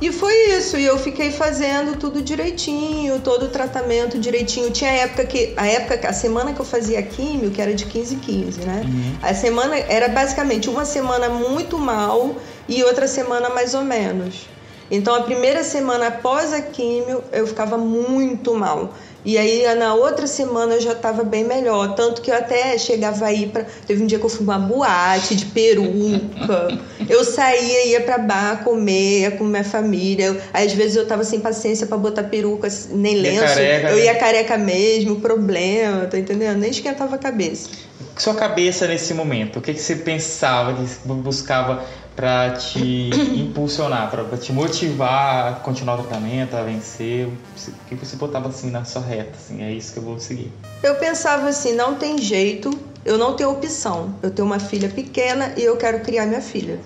E 0.00 0.12
foi 0.12 0.32
isso, 0.56 0.76
e 0.76 0.84
eu 0.84 0.96
fiquei 0.98 1.32
fazendo 1.32 1.98
tudo 1.98 2.22
direitinho, 2.22 3.18
todo 3.20 3.46
o 3.46 3.48
tratamento 3.48 4.18
direitinho. 4.18 4.70
Tinha 4.70 4.90
época 4.90 5.24
que, 5.24 5.52
a 5.56 5.66
época, 5.66 6.08
a 6.08 6.12
semana 6.12 6.52
que 6.52 6.60
eu 6.60 6.64
fazia 6.64 7.02
químio, 7.02 7.50
que 7.50 7.60
era 7.60 7.74
de 7.74 7.84
15 7.84 8.14
em 8.14 8.18
15, 8.18 8.60
né? 8.60 8.82
Uhum. 8.84 9.16
A 9.22 9.34
semana 9.34 9.76
era 9.76 10.08
basicamente 10.08 10.70
uma 10.70 10.84
semana 10.84 11.28
muito 11.28 11.78
mal 11.78 12.36
e 12.68 12.82
outra 12.84 13.08
semana 13.08 13.48
mais 13.48 13.74
ou 13.74 13.82
menos. 13.82 14.46
Então 14.90 15.14
a 15.14 15.22
primeira 15.22 15.62
semana 15.62 16.06
após 16.06 16.52
a 16.52 16.62
químio 16.62 17.22
eu 17.32 17.46
ficava 17.46 17.76
muito 17.76 18.54
mal. 18.54 18.94
E 19.28 19.36
aí 19.36 19.62
na 19.74 19.92
outra 19.92 20.26
semana 20.26 20.76
eu 20.76 20.80
já 20.80 20.92
estava 20.92 21.22
bem 21.22 21.44
melhor. 21.44 21.94
Tanto 21.94 22.22
que 22.22 22.30
eu 22.30 22.34
até 22.34 22.78
chegava 22.78 23.26
aí 23.26 23.46
para. 23.46 23.66
Teve 23.86 24.02
um 24.02 24.06
dia 24.06 24.18
que 24.18 24.24
eu 24.24 24.30
fui 24.30 24.42
uma 24.42 24.58
boate 24.58 25.36
de 25.36 25.44
peruca. 25.44 26.78
eu 27.06 27.22
saía, 27.22 27.88
ia 27.88 28.00
pra 28.00 28.16
bar 28.16 28.64
comer, 28.64 29.20
ia 29.20 29.30
com 29.32 29.44
minha 29.44 29.62
família. 29.62 30.34
Aí 30.50 30.66
às 30.66 30.72
vezes 30.72 30.96
eu 30.96 31.06
tava 31.06 31.24
sem 31.24 31.40
paciência 31.40 31.86
para 31.86 31.98
botar 31.98 32.22
peruca, 32.22 32.68
nem 32.88 33.16
lenço. 33.16 33.44
Careca, 33.44 33.90
eu 33.90 33.96
né? 33.96 34.04
ia 34.04 34.14
careca 34.14 34.56
mesmo, 34.56 35.20
problema, 35.20 36.06
tá 36.06 36.18
entendendo? 36.18 36.60
Nem 36.60 36.70
esquentava 36.70 37.16
a 37.16 37.18
cabeça. 37.18 37.68
Sua 38.16 38.34
cabeça 38.34 38.88
nesse 38.88 39.12
momento, 39.12 39.58
o 39.58 39.60
que, 39.60 39.74
que 39.74 39.80
você 39.80 39.96
pensava, 39.96 40.72
que 40.72 40.80
você 40.80 41.00
buscava 41.06 41.84
para 42.18 42.50
te 42.50 43.10
impulsionar, 43.36 44.10
para 44.10 44.36
te 44.36 44.52
motivar 44.52 45.52
a 45.52 45.52
continuar 45.60 46.00
o 46.00 46.02
tratamento, 46.02 46.56
a 46.56 46.64
vencer? 46.64 47.28
O 47.28 47.88
que 47.88 47.94
você 47.94 48.16
botava 48.16 48.48
assim 48.48 48.72
na 48.72 48.84
sua 48.84 49.02
reta? 49.02 49.34
Assim, 49.36 49.62
é 49.62 49.70
isso 49.70 49.92
que 49.92 50.00
eu 50.00 50.02
vou 50.02 50.18
seguir. 50.18 50.50
Eu 50.82 50.96
pensava 50.96 51.48
assim, 51.48 51.74
não 51.74 51.94
tem 51.94 52.18
jeito, 52.18 52.76
eu 53.04 53.16
não 53.16 53.34
tenho 53.34 53.52
opção. 53.52 54.16
Eu 54.20 54.32
tenho 54.32 54.46
uma 54.46 54.58
filha 54.58 54.88
pequena 54.88 55.54
e 55.56 55.62
eu 55.62 55.76
quero 55.76 56.00
criar 56.00 56.26
minha 56.26 56.40
filha. 56.40 56.80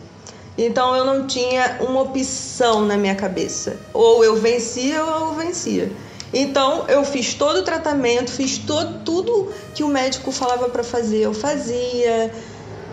Então 0.58 0.94
eu 0.94 1.06
não 1.06 1.26
tinha 1.26 1.78
uma 1.80 2.02
opção 2.02 2.84
na 2.84 2.98
minha 2.98 3.14
cabeça. 3.14 3.78
Ou 3.94 4.22
eu 4.22 4.36
vencia 4.36 5.02
ou 5.02 5.30
eu 5.30 5.34
vencia. 5.34 5.90
Então 6.34 6.86
eu 6.88 7.04
fiz 7.06 7.32
todo 7.32 7.60
o 7.60 7.62
tratamento, 7.62 8.30
fiz 8.30 8.58
todo, 8.58 9.02
tudo 9.02 9.50
que 9.74 9.82
o 9.82 9.88
médico 9.88 10.30
falava 10.30 10.68
para 10.68 10.84
fazer, 10.84 11.20
eu 11.20 11.32
fazia 11.32 12.30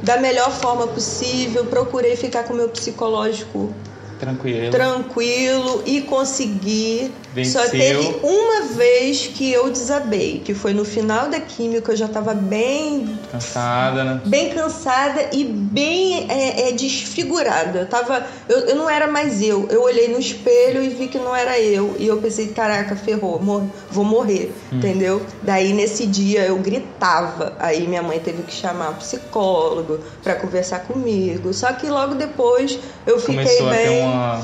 da 0.01 0.17
melhor 0.17 0.51
forma 0.51 0.87
possível, 0.87 1.65
procurei 1.65 2.15
ficar 2.15 2.43
com 2.43 2.53
o 2.53 2.55
meu 2.55 2.69
psicológico 2.69 3.73
Tranquilo. 4.19 4.71
Tranquilo 4.71 5.83
e 5.85 6.01
consegui. 6.01 7.09
Venceu. 7.33 7.61
Só 7.61 7.69
teve 7.69 8.17
uma 8.23 8.61
vez 8.73 9.27
que 9.27 9.51
eu 9.51 9.69
desabei, 9.69 10.41
que 10.43 10.53
foi 10.53 10.73
no 10.73 10.83
final 10.83 11.29
da 11.29 11.39
química, 11.39 11.91
eu 11.91 11.95
já 11.95 12.05
estava 12.05 12.33
bem. 12.33 13.17
Cansada, 13.31 14.03
né? 14.03 14.21
Bem 14.25 14.49
cansada 14.49 15.29
e 15.31 15.45
bem 15.45 16.29
é, 16.29 16.69
é, 16.69 16.71
desfigurada. 16.71 17.79
Eu, 17.79 17.85
tava, 17.85 18.25
eu, 18.49 18.57
eu 18.59 18.75
não 18.75 18.89
era 18.89 19.07
mais 19.07 19.41
eu. 19.41 19.67
Eu 19.69 19.83
olhei 19.83 20.07
no 20.09 20.19
espelho 20.19 20.83
e 20.83 20.89
vi 20.89 21.07
que 21.07 21.17
não 21.17 21.35
era 21.35 21.59
eu. 21.59 21.95
E 21.97 22.07
eu 22.07 22.17
pensei, 22.17 22.47
caraca, 22.47 22.95
ferrou, 22.95 23.39
mor 23.39 23.63
vou 23.91 24.03
morrer, 24.03 24.51
hum. 24.71 24.77
entendeu? 24.77 25.21
Daí 25.43 25.71
nesse 25.71 26.05
dia 26.05 26.45
eu 26.45 26.57
gritava. 26.57 27.53
Aí 27.59 27.87
minha 27.87 28.01
mãe 28.01 28.19
teve 28.19 28.43
que 28.43 28.53
chamar 28.53 28.89
um 28.89 28.95
psicólogo 28.95 29.99
para 30.23 30.35
conversar 30.35 30.79
comigo. 30.79 31.53
Só 31.53 31.71
que 31.73 31.87
logo 31.87 32.15
depois 32.15 32.79
eu 33.05 33.19
fiquei 33.19 33.35
Começou 33.35 33.69
bem 33.69 34.08
uma, 34.09 34.41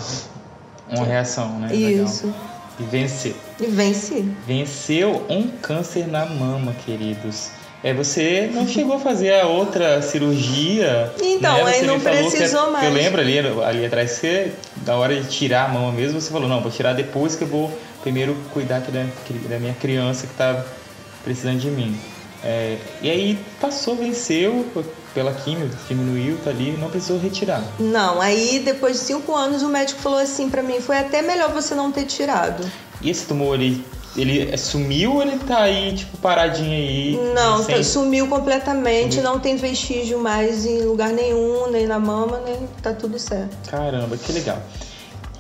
uma 0.90 1.06
reação, 1.06 1.60
né? 1.60 1.76
Isso. 1.76 2.28
Legal. 2.28 2.56
E 2.80 2.84
venceu. 2.84 3.36
E 3.60 3.68
vence. 3.68 4.26
Venceu 4.46 5.26
um 5.30 5.48
câncer 5.48 6.08
na 6.08 6.26
mama, 6.26 6.74
queridos. 6.86 7.50
É, 7.84 7.94
você 7.94 8.50
não 8.52 8.68
chegou 8.68 8.96
a 8.96 9.00
fazer 9.00 9.40
a 9.40 9.48
outra 9.48 10.02
cirurgia. 10.02 11.14
Então, 11.22 11.64
né? 11.64 11.72
aí 11.72 11.86
não 11.86 12.00
precisou 12.00 12.66
que, 12.66 12.72
mais. 12.72 12.86
Eu 12.86 12.94
lembro 12.94 13.22
ali, 13.22 13.38
ali 13.40 13.86
atrás, 13.86 14.20
que 14.20 14.52
na 14.86 14.96
hora 14.96 15.16
de 15.22 15.30
tirar 15.30 15.66
a 15.66 15.68
mama 15.68 15.92
mesmo, 15.92 16.20
você 16.20 16.32
falou, 16.32 16.50
não, 16.50 16.62
vou 16.62 16.72
tirar 16.72 16.94
depois 16.94 17.36
que 17.36 17.44
eu 17.44 17.48
vou 17.48 17.72
primeiro 18.02 18.36
cuidar 18.52 18.80
da, 18.80 19.06
da 19.50 19.60
minha 19.60 19.74
criança 19.74 20.26
que 20.26 20.34
está 20.34 20.66
precisando 21.24 21.60
de 21.60 21.70
mim. 21.70 21.96
É, 22.44 22.78
e 23.02 23.10
aí 23.10 23.40
passou, 23.60 23.96
venceu 23.96 24.66
pela 25.14 25.34
química, 25.34 25.76
diminuiu, 25.88 26.38
tá 26.44 26.50
ali, 26.50 26.78
não 26.78 26.90
precisou 26.90 27.18
retirar. 27.18 27.64
Não, 27.80 28.22
aí 28.22 28.62
depois 28.64 29.00
de 29.00 29.06
cinco 29.06 29.34
anos 29.34 29.64
o 29.64 29.70
médico 29.70 30.02
falou 30.02 30.20
assim 30.20 30.50
para 30.50 30.62
mim, 30.62 30.80
foi 30.80 30.98
até 30.98 31.22
melhor 31.22 31.52
você 31.52 31.74
não 31.74 31.92
ter 31.92 32.06
tirado. 32.06 32.70
E 33.02 33.10
esse 33.10 33.26
tumor, 33.26 33.56
ele, 33.56 33.84
ele 34.16 34.56
sumiu 34.58 35.16
ou 35.16 35.22
ele 35.22 35.40
tá 35.40 35.62
aí, 35.62 35.94
tipo, 35.94 36.18
paradinho 36.18 36.72
aí? 36.72 37.20
Não, 37.34 37.64
sem... 37.64 37.82
sumiu 37.84 38.28
completamente, 38.28 39.16
sumiu. 39.16 39.32
não 39.32 39.40
tem 39.40 39.56
vestígio 39.56 40.20
mais 40.20 40.66
em 40.66 40.82
lugar 40.82 41.12
nenhum, 41.12 41.72
nem 41.72 41.88
na 41.88 42.00
mama, 42.00 42.42
nem 42.46 42.68
tá 42.82 42.94
tudo 42.94 43.18
certo. 43.18 43.70
Caramba, 43.70 44.18
que 44.18 44.32
legal. 44.32 44.62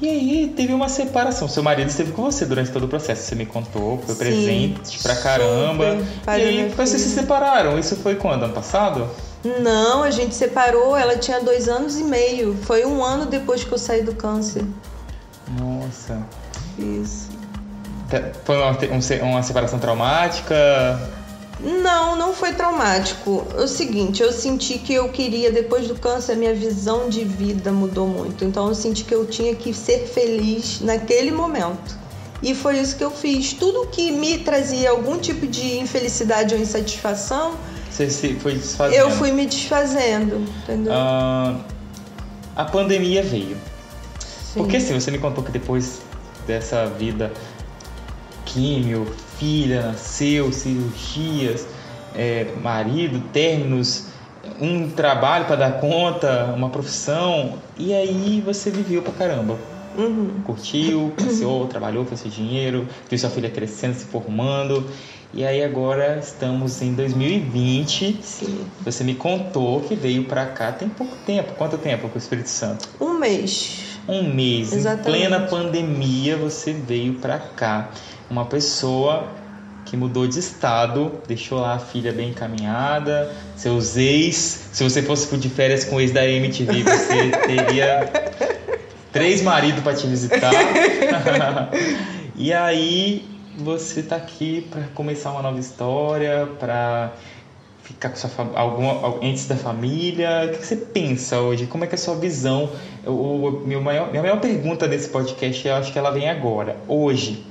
E 0.01 0.09
aí 0.09 0.53
teve 0.55 0.73
uma 0.73 0.89
separação. 0.89 1.47
Seu 1.47 1.63
marido 1.63 1.87
esteve 1.87 2.11
com 2.11 2.23
você 2.23 2.45
durante 2.45 2.71
todo 2.71 2.83
o 2.83 2.87
processo. 2.87 3.23
Você 3.23 3.35
me 3.35 3.45
contou, 3.45 3.97
foi 3.99 4.13
Sim, 4.13 4.19
presente 4.19 5.01
pra 5.01 5.15
caramba. 5.15 5.97
e 6.27 6.29
aí 6.29 6.69
vocês 6.69 7.01
se 7.01 7.09
separaram. 7.09 7.79
Isso 7.79 7.95
foi 7.95 8.15
quando? 8.15 8.43
Ano 8.43 8.53
passado? 8.53 9.07
Não, 9.61 10.03
a 10.03 10.11
gente 10.11 10.35
separou. 10.35 10.97
Ela 10.97 11.17
tinha 11.17 11.39
dois 11.39 11.69
anos 11.69 11.97
e 11.97 12.03
meio. 12.03 12.57
Foi 12.63 12.85
um 12.85 13.03
ano 13.03 13.25
depois 13.25 13.63
que 13.63 13.71
eu 13.71 13.77
saí 13.77 14.03
do 14.03 14.13
câncer. 14.13 14.65
Nossa. 15.59 16.19
Isso. 16.77 17.29
Foi 18.43 18.57
uma, 18.57 18.77
uma 19.23 19.43
separação 19.43 19.79
traumática? 19.79 20.55
Não, 21.65 22.15
não 22.15 22.31
foi 22.31 22.53
traumático. 22.53 23.47
É 23.57 23.61
o 23.61 23.67
seguinte, 23.67 24.21
eu 24.21 24.31
senti 24.31 24.77
que 24.77 24.93
eu 24.93 25.09
queria, 25.09 25.51
depois 25.51 25.87
do 25.87 25.95
câncer, 25.95 26.35
minha 26.35 26.53
visão 26.53 27.09
de 27.09 27.25
vida 27.25 27.71
mudou 27.71 28.07
muito. 28.07 28.45
Então 28.45 28.67
eu 28.67 28.75
senti 28.75 29.03
que 29.03 29.15
eu 29.15 29.25
tinha 29.25 29.55
que 29.55 29.73
ser 29.73 30.07
feliz 30.07 30.79
naquele 30.81 31.31
momento. 31.31 31.97
E 32.43 32.53
foi 32.53 32.77
isso 32.79 32.95
que 32.95 33.03
eu 33.03 33.09
fiz. 33.09 33.53
Tudo 33.53 33.87
que 33.87 34.11
me 34.11 34.37
trazia 34.37 34.91
algum 34.91 35.17
tipo 35.17 35.47
de 35.47 35.79
infelicidade 35.79 36.53
ou 36.53 36.61
insatisfação, 36.61 37.55
você 37.89 38.11
se 38.11 38.35
foi 38.35 38.53
desfazendo. 38.53 38.99
Eu 38.99 39.09
fui 39.09 39.31
me 39.31 39.47
desfazendo, 39.47 40.45
entendeu? 40.61 40.93
Ah, 40.93 41.61
a 42.55 42.65
pandemia 42.65 43.23
veio. 43.23 43.57
Sim. 44.19 44.59
Porque 44.59 44.77
assim, 44.77 44.93
você 44.93 45.09
me 45.09 45.17
contou 45.17 45.43
que 45.43 45.51
depois 45.51 46.01
dessa 46.45 46.85
vida 46.85 47.31
químio, 48.45 49.05
filha 49.37 49.87
nasceu, 49.87 50.51
cirurgias, 50.51 51.67
é, 52.15 52.47
marido, 52.61 53.21
términos, 53.33 54.07
um 54.59 54.89
trabalho 54.89 55.45
para 55.45 55.55
dar 55.55 55.79
conta, 55.79 56.53
uma 56.55 56.69
profissão, 56.69 57.55
e 57.77 57.93
aí 57.93 58.41
você 58.45 58.69
viveu 58.69 59.01
pra 59.01 59.11
caramba. 59.13 59.57
Uhum. 59.97 60.41
Curtiu, 60.45 61.13
passeou, 61.17 61.67
trabalhou, 61.67 62.05
fez 62.05 62.19
seu 62.21 62.31
dinheiro, 62.31 62.87
viu 63.09 63.17
sua 63.17 63.29
filha 63.29 63.49
crescendo, 63.49 63.95
se 63.95 64.05
formando. 64.05 64.85
E 65.33 65.43
aí 65.43 65.63
agora 65.63 66.17
estamos 66.17 66.81
em 66.81 66.93
2020. 66.93 68.19
Sim. 68.21 68.65
Você 68.81 69.03
me 69.03 69.15
contou 69.15 69.81
que 69.81 69.93
veio 69.93 70.23
para 70.23 70.45
cá 70.45 70.71
tem 70.71 70.87
pouco 70.87 71.13
tempo. 71.25 71.53
Quanto 71.57 71.77
tempo 71.77 72.07
com 72.07 72.15
o 72.15 72.17
Espírito 72.17 72.47
Santo? 72.47 72.87
Um 73.01 73.19
mês. 73.19 73.84
Um 74.07 74.23
mês. 74.23 74.73
Exatamente. 74.73 75.09
Em 75.09 75.29
plena 75.29 75.39
pandemia 75.47 76.37
você 76.37 76.73
veio 76.73 77.15
para 77.15 77.39
cá 77.39 77.89
uma 78.29 78.45
pessoa 78.45 79.27
que 79.85 79.95
mudou 79.95 80.27
de 80.27 80.39
estado, 80.39 81.11
deixou 81.27 81.59
lá 81.59 81.75
a 81.75 81.79
filha 81.79 82.11
bem 82.11 82.29
encaminhada, 82.29 83.31
seus 83.55 83.95
ex. 83.95 84.69
Se 84.73 84.83
você 84.83 85.01
fosse 85.01 85.35
de 85.37 85.49
férias 85.49 85.85
com 85.85 85.97
o 85.97 86.01
ex 86.01 86.11
da 86.11 86.27
MTV, 86.27 86.83
você 86.83 87.29
teria 87.45 88.09
três 89.11 89.41
maridos 89.41 89.81
para 89.81 89.93
te 89.93 90.07
visitar. 90.07 90.51
e 92.35 92.51
aí 92.51 93.25
você 93.57 94.01
tá 94.01 94.15
aqui 94.15 94.67
para 94.69 94.83
começar 94.93 95.31
uma 95.31 95.41
nova 95.41 95.59
história, 95.59 96.47
para 96.59 97.13
ficar 97.85 98.09
com 98.09 98.17
sua 98.17 98.29
família, 98.29 98.59
alguma 98.59 99.19
antes 99.23 99.47
da 99.47 99.55
família. 99.55 100.45
O 100.45 100.57
que 100.57 100.65
você 100.65 100.75
pensa 100.75 101.39
hoje? 101.39 101.65
Como 101.65 101.83
é 101.85 101.87
que 101.87 101.95
é 101.95 101.97
a 101.97 101.99
sua 101.99 102.15
visão? 102.15 102.69
O, 103.05 103.61
meu 103.65 103.81
maior, 103.81 104.09
minha 104.11 104.21
maior 104.21 104.39
pergunta 104.41 104.87
desse 104.87 105.07
podcast, 105.07 105.65
eu 105.65 105.75
acho 105.75 105.93
que 105.93 105.97
ela 105.97 106.11
vem 106.11 106.29
agora, 106.29 106.75
hoje 106.87 107.45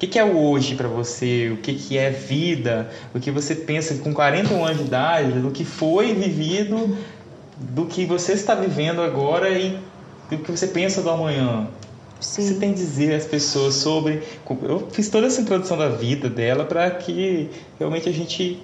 que, 0.00 0.06
que 0.06 0.18
é 0.18 0.24
o 0.24 0.34
hoje 0.34 0.74
para 0.74 0.88
você? 0.88 1.50
O 1.52 1.58
que, 1.58 1.74
que 1.74 1.98
é 1.98 2.08
vida? 2.08 2.90
O 3.14 3.20
que 3.20 3.30
você 3.30 3.54
pensa 3.54 3.94
com 3.96 4.14
41 4.14 4.64
anos 4.64 4.78
de 4.78 4.84
idade, 4.84 5.32
do 5.32 5.50
que 5.50 5.62
foi 5.62 6.14
vivido, 6.14 6.96
do 7.58 7.84
que 7.84 8.06
você 8.06 8.32
está 8.32 8.54
vivendo 8.54 9.02
agora 9.02 9.50
e 9.50 9.78
do 10.30 10.38
que 10.38 10.50
você 10.50 10.66
pensa 10.68 11.02
do 11.02 11.10
amanhã? 11.10 11.68
Sim. 12.20 12.42
O 12.42 12.44
que 12.44 12.52
você 12.52 12.60
tem 12.60 12.70
a 12.70 12.74
dizer 12.74 13.14
às 13.14 13.24
pessoas 13.24 13.74
sobre. 13.74 14.22
Eu 14.62 14.88
fiz 14.90 15.08
toda 15.08 15.26
essa 15.26 15.40
introdução 15.40 15.76
da 15.76 15.88
vida 15.88 16.28
dela 16.28 16.64
para 16.64 16.90
que 16.90 17.50
realmente 17.78 18.08
a 18.08 18.12
gente 18.12 18.62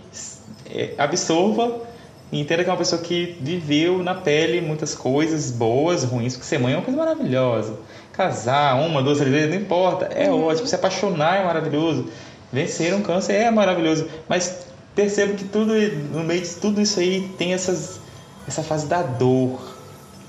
é, 0.70 0.94
absorva 0.98 1.80
e 2.30 2.40
entenda 2.40 2.64
que 2.64 2.70
é 2.70 2.72
uma 2.72 2.78
pessoa 2.78 3.00
que 3.00 3.36
viveu 3.40 4.02
na 4.02 4.14
pele 4.14 4.60
muitas 4.60 4.94
coisas 4.94 5.50
boas, 5.50 6.04
ruins, 6.04 6.34
porque 6.34 6.46
ser 6.46 6.58
mãe 6.58 6.72
é 6.72 6.76
uma 6.76 6.84
coisa 6.84 6.98
maravilhosa 6.98 7.78
casar 8.16 8.80
uma, 8.80 9.02
duas, 9.02 9.18
três 9.18 9.32
vezes, 9.32 9.50
não 9.50 9.60
importa, 9.60 10.06
é 10.06 10.30
uhum. 10.30 10.46
ótimo, 10.46 10.66
se 10.66 10.74
apaixonar 10.74 11.36
é 11.36 11.44
maravilhoso, 11.44 12.06
vencer 12.50 12.94
um 12.94 13.02
câncer 13.02 13.34
é 13.34 13.50
maravilhoso, 13.50 14.08
mas 14.26 14.66
percebo 14.94 15.34
que 15.34 15.44
tudo 15.44 15.74
no 16.12 16.24
meio 16.24 16.40
de 16.40 16.48
tudo 16.54 16.80
isso 16.80 16.98
aí 16.98 17.30
tem 17.36 17.52
essas, 17.52 18.00
essa 18.48 18.62
fase 18.62 18.86
da 18.86 19.02
dor, 19.02 19.76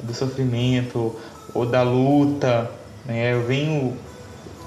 do 0.03 0.13
sofrimento 0.13 1.15
ou 1.53 1.65
da 1.65 1.81
luta, 1.81 2.69
né? 3.07 3.33
Eu 3.33 3.43
venho 3.45 3.97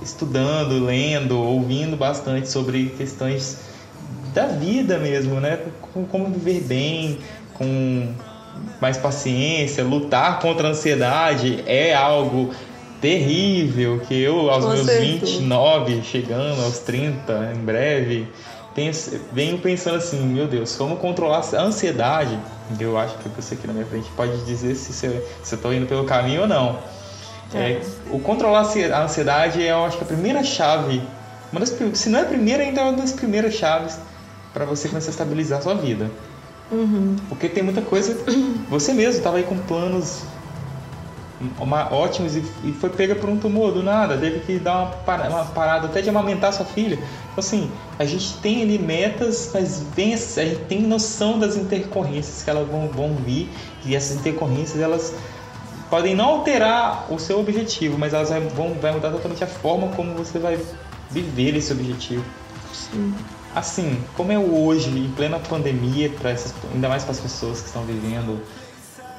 estudando, 0.02 0.84
lendo, 0.84 1.38
ouvindo 1.38 1.96
bastante 1.96 2.48
sobre 2.48 2.86
questões 2.96 3.58
da 4.34 4.46
vida 4.46 4.98
mesmo, 4.98 5.40
né? 5.40 5.58
Como 6.10 6.26
viver 6.28 6.60
bem, 6.62 7.18
com 7.54 8.08
mais 8.80 8.96
paciência, 8.96 9.84
lutar 9.84 10.38
contra 10.40 10.68
a 10.68 10.70
ansiedade 10.70 11.62
é 11.66 11.94
algo 11.94 12.50
terrível, 13.00 14.00
que 14.06 14.14
eu, 14.20 14.50
aos 14.50 14.64
meus 14.66 14.86
certeza. 14.86 15.26
29, 15.26 16.02
chegando 16.02 16.62
aos 16.62 16.78
30, 16.80 17.52
em 17.54 17.64
breve, 17.64 18.26
penso, 18.74 19.18
venho 19.32 19.58
pensando 19.58 19.96
assim, 19.96 20.20
meu 20.20 20.46
Deus, 20.46 20.76
como 20.76 20.96
controlar 20.96 21.42
a 21.54 21.62
ansiedade? 21.62 22.38
Eu 22.78 22.96
acho 22.98 23.16
que 23.18 23.28
você 23.30 23.54
aqui 23.54 23.66
na 23.66 23.72
minha 23.72 23.86
frente 23.86 24.08
pode 24.16 24.36
dizer 24.44 24.74
se, 24.74 24.92
você- 24.92 25.22
se 25.42 25.54
eu 25.54 25.56
estou 25.56 25.72
indo 25.74 25.86
pelo 25.86 26.04
caminho 26.04 26.42
ou 26.42 26.48
não. 26.48 26.78
É, 27.52 27.80
o 28.10 28.18
controlar 28.20 28.60
a 28.92 29.02
ansiedade 29.02 29.62
é, 29.62 29.72
eu 29.72 29.84
acho 29.84 29.98
que 29.98 30.04
a 30.04 30.06
primeira 30.06 30.42
chave, 30.44 31.02
uma 31.52 31.60
das, 31.60 31.74
se 31.94 32.08
não 32.08 32.20
é 32.20 32.22
a 32.22 32.26
primeira, 32.26 32.62
ainda 32.62 32.80
é 32.80 32.84
uma 32.84 32.92
das 32.92 33.12
primeiras 33.12 33.54
chaves 33.54 33.98
para 34.52 34.64
você 34.64 34.88
começar 34.88 35.08
a 35.08 35.12
estabilizar 35.12 35.58
a 35.58 35.62
sua 35.62 35.74
vida. 35.74 36.10
Uhum. 36.70 37.16
Porque 37.28 37.48
tem 37.48 37.62
muita 37.62 37.80
coisa. 37.82 38.16
Você 38.68 38.92
mesmo 38.92 39.18
estava 39.18 39.38
aí 39.38 39.42
com 39.42 39.56
planos 39.58 40.22
uma- 41.58 41.92
ótimos 41.92 42.36
e, 42.36 42.44
e 42.64 42.72
foi 42.72 42.90
pega 42.90 43.14
por 43.14 43.28
um 43.28 43.36
tumor 43.36 43.72
do 43.72 43.82
nada. 43.82 44.16
Teve 44.16 44.40
que 44.40 44.58
dar 44.58 44.78
uma, 44.78 44.86
para- 44.90 45.28
uma 45.28 45.44
parada 45.46 45.86
até 45.86 46.02
de 46.02 46.08
amamentar 46.08 46.52
sua 46.52 46.66
filha. 46.66 46.96
Então, 46.96 47.38
assim, 47.38 47.70
a 47.98 48.04
gente 48.04 48.34
tem 48.38 48.62
ali 48.62 48.78
metas, 48.78 49.50
mas 49.54 49.82
vem, 49.96 50.12
a 50.12 50.16
gente 50.16 50.64
tem 50.68 50.82
noção 50.82 51.38
das 51.38 51.56
intercorrências 51.56 52.42
que 52.44 52.50
elas 52.50 52.68
vão, 52.68 52.88
vão 52.88 53.14
vir. 53.14 53.48
E 53.84 53.96
essas 53.96 54.16
intercorrências, 54.18 54.80
elas 54.80 55.14
podem 55.90 56.14
não 56.14 56.26
alterar 56.26 57.12
o 57.12 57.18
seu 57.18 57.40
objetivo, 57.40 57.98
mas 57.98 58.14
elas 58.14 58.30
vão 58.54 58.74
vai 58.74 58.92
mudar 58.92 59.10
totalmente 59.10 59.42
a 59.42 59.46
forma 59.48 59.88
como 59.88 60.14
você 60.14 60.38
vai 60.38 60.58
viver 61.10 61.56
esse 61.56 61.72
objetivo. 61.72 62.24
Sim. 62.72 63.12
Assim, 63.54 64.00
como 64.16 64.30
é 64.30 64.38
hoje, 64.38 64.88
em 64.88 65.10
plena 65.10 65.40
pandemia, 65.40 66.12
essas, 66.24 66.54
ainda 66.72 66.88
mais 66.88 67.02
para 67.02 67.12
as 67.12 67.18
pessoas 67.18 67.60
que 67.60 67.66
estão 67.66 67.82
vivendo 67.82 68.40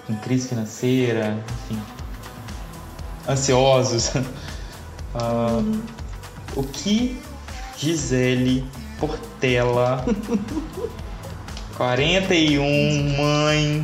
em 0.09 0.15
crise 0.15 0.47
financeira, 0.47 1.37
enfim, 1.67 1.81
ansiosos, 3.27 4.13
ah, 5.13 5.61
o 6.55 6.63
que 6.63 7.21
Gisele 7.77 8.65
Portela, 8.97 10.05
41, 11.75 13.17
mãe, 13.17 13.83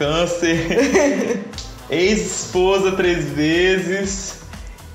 ex-câncer, 0.00 1.44
ex-esposa 1.90 2.92
três 2.92 3.24
vezes 3.24 4.34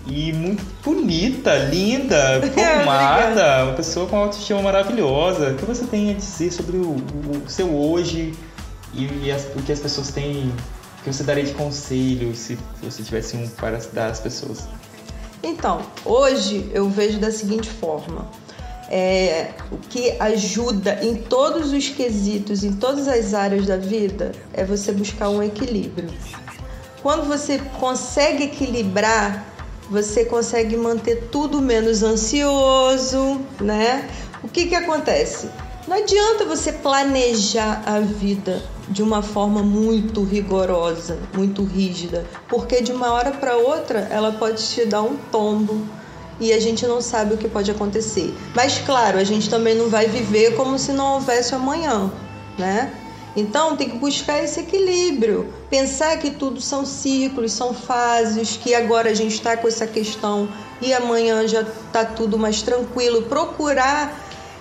e 0.07 0.31
muito 0.33 0.63
bonita, 0.83 1.55
linda, 1.55 2.41
formada, 2.53 3.65
uma 3.65 3.73
pessoa 3.73 4.07
com 4.07 4.17
autoestima 4.17 4.61
maravilhosa. 4.61 5.51
O 5.51 5.55
que 5.55 5.65
você 5.65 5.85
tem 5.85 6.11
a 6.11 6.13
dizer 6.13 6.51
sobre 6.51 6.77
o, 6.77 6.95
o 6.95 7.43
seu 7.47 7.73
hoje 7.75 8.33
e, 8.93 9.31
as- 9.31 9.47
o 9.55 9.61
que 9.61 9.71
as 9.71 9.79
pessoas 9.79 10.09
têm, 10.11 10.51
o 10.99 11.03
que 11.03 11.13
você 11.13 11.23
daria 11.23 11.43
de 11.43 11.53
conselho 11.53 12.35
se 12.35 12.57
você 12.81 13.03
tivesse 13.03 13.37
um 13.37 13.47
para 13.47 13.77
dar 13.93 14.07
às 14.07 14.19
pessoas? 14.19 14.67
Então, 15.43 15.81
hoje 16.05 16.69
eu 16.73 16.87
vejo 16.89 17.19
da 17.19 17.31
seguinte 17.31 17.67
forma. 17.69 18.27
É, 18.93 19.51
o 19.71 19.77
que 19.77 20.17
ajuda 20.19 20.99
em 21.01 21.15
todos 21.15 21.71
os 21.71 21.87
quesitos, 21.87 22.61
em 22.61 22.73
todas 22.73 23.07
as 23.07 23.33
áreas 23.33 23.65
da 23.65 23.77
vida, 23.77 24.33
é 24.51 24.65
você 24.65 24.91
buscar 24.91 25.29
um 25.29 25.41
equilíbrio. 25.41 26.09
Quando 27.01 27.25
você 27.25 27.57
consegue 27.79 28.43
equilibrar, 28.43 29.45
você 29.89 30.25
consegue 30.25 30.75
manter 30.75 31.29
tudo 31.31 31.61
menos 31.61 32.03
ansioso, 32.03 33.39
né? 33.61 34.09
O 34.43 34.49
que 34.49 34.67
que 34.67 34.75
acontece? 34.75 35.49
Não 35.87 35.97
adianta 35.97 36.45
você 36.45 36.71
planejar 36.71 37.81
a 37.85 37.99
vida 37.99 38.61
de 38.87 39.01
uma 39.01 39.21
forma 39.21 39.63
muito 39.63 40.23
rigorosa, 40.23 41.17
muito 41.33 41.63
rígida, 41.63 42.25
porque 42.47 42.81
de 42.81 42.91
uma 42.91 43.11
hora 43.11 43.31
para 43.31 43.57
outra 43.57 43.99
ela 44.11 44.33
pode 44.33 44.61
te 44.67 44.85
dar 44.85 45.01
um 45.01 45.15
tombo 45.31 45.81
e 46.41 46.51
a 46.51 46.59
gente 46.59 46.85
não 46.87 46.99
sabe 46.99 47.35
o 47.35 47.37
que 47.37 47.47
pode 47.47 47.71
acontecer. 47.71 48.35
Mas 48.53 48.79
claro, 48.79 49.17
a 49.17 49.23
gente 49.23 49.49
também 49.49 49.75
não 49.75 49.87
vai 49.87 50.07
viver 50.07 50.55
como 50.55 50.77
se 50.77 50.91
não 50.91 51.13
houvesse 51.13 51.55
amanhã, 51.55 52.11
né? 52.57 52.91
Então 53.35 53.77
tem 53.77 53.89
que 53.89 53.97
buscar 53.97 54.43
esse 54.43 54.59
equilíbrio, 54.59 55.53
pensar 55.69 56.17
que 56.17 56.31
tudo 56.31 56.59
são 56.59 56.85
ciclos, 56.85 57.53
são 57.53 57.73
fases, 57.73 58.57
que 58.57 58.75
agora 58.75 59.09
a 59.09 59.13
gente 59.13 59.35
está 59.35 59.55
com 59.55 59.67
essa 59.67 59.87
questão 59.87 60.49
e 60.81 60.93
amanhã 60.93 61.47
já 61.47 61.61
está 61.61 62.03
tudo 62.03 62.37
mais 62.37 62.61
tranquilo. 62.61 63.21
Procurar 63.23 64.19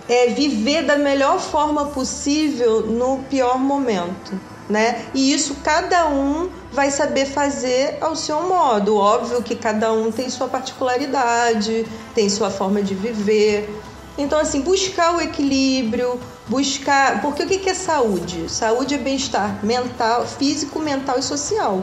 é, 0.09 0.29
viver 0.29 0.85
da 0.85 0.97
melhor 0.97 1.41
forma 1.41 1.87
possível 1.87 2.83
no 2.83 3.19
pior 3.31 3.59
momento, 3.59 4.39
né? 4.71 5.07
E 5.13 5.33
isso 5.33 5.57
cada 5.65 6.09
um 6.09 6.49
vai 6.73 6.91
saber 6.91 7.27
fazer 7.27 7.99
ao 8.01 8.15
seu 8.15 8.43
modo. 8.43 8.97
Óbvio 8.97 9.43
que 9.43 9.55
cada 9.55 9.93
um 9.93 10.11
tem 10.11 10.31
sua 10.31 10.49
particularidade, 10.49 11.87
tem 12.15 12.29
sua 12.29 12.51
forma 12.51 12.83
de 12.83 12.95
viver. 12.95 13.69
Então, 14.17 14.39
assim, 14.39 14.61
buscar 14.61 15.17
o 15.17 15.21
equilíbrio, 15.21 16.21
buscar. 16.47 17.21
Porque 17.23 17.43
o 17.43 17.47
que 17.47 17.69
é 17.69 17.75
saúde? 17.75 18.51
Saúde 18.51 18.95
é 18.95 18.99
bem-estar 18.99 19.65
mental, 19.65 20.27
físico, 20.27 20.79
mental 20.79 21.19
e 21.19 21.23
social. 21.23 21.83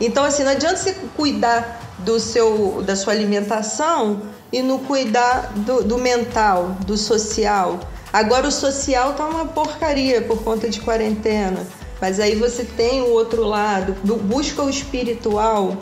Então, 0.00 0.24
assim, 0.24 0.42
não 0.42 0.52
adianta 0.52 0.76
você 0.76 0.94
cuidar 1.16 1.80
do 1.98 2.18
seu, 2.18 2.82
da 2.82 2.96
sua 2.96 3.12
alimentação 3.12 4.22
e 4.52 4.62
não 4.62 4.78
cuidar 4.78 5.52
do, 5.54 5.84
do 5.84 5.98
mental, 5.98 6.76
do 6.84 6.96
social. 6.96 7.80
Agora 8.12 8.46
o 8.46 8.52
social 8.52 9.14
tá 9.14 9.26
uma 9.26 9.46
porcaria 9.46 10.22
por 10.22 10.42
conta 10.42 10.68
de 10.68 10.80
quarentena. 10.80 11.66
Mas 12.04 12.20
aí 12.20 12.34
você 12.34 12.64
tem 12.64 13.00
o 13.00 13.08
outro 13.12 13.42
lado, 13.44 13.96
bu- 14.04 14.18
busca 14.18 14.62
o 14.62 14.68
espiritual, 14.68 15.74